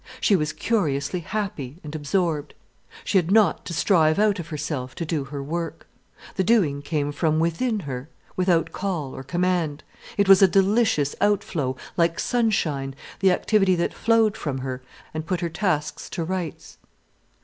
[0.19, 2.55] She was curiously happy and absorbed.
[3.03, 5.85] She had not to strive out of herself to do her work.
[6.37, 9.83] The doing came from within her without call or command.
[10.17, 14.81] It was a delicious outflow, like sunshine, the activity that flowed from her
[15.13, 16.79] and put her tasks to rights.